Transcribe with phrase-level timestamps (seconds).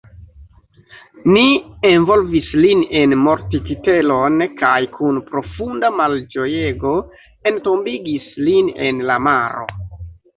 [1.31, 1.41] Ni
[1.89, 6.95] envolvis lin en mortkitelon, kaj kun profunda malĝojego,
[7.51, 9.67] entombigis lin en la maro.